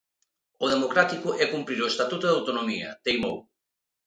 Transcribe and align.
"O 0.63 0.65
democrático 0.73 1.29
é 1.43 1.45
cumprir 1.53 1.79
o 1.81 1.89
Estatuto 1.93 2.25
de 2.27 2.35
Autonomía", 2.37 2.89
teimou. 3.05 3.37